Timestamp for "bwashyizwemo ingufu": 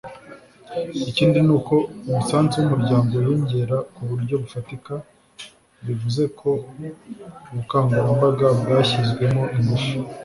8.59-9.95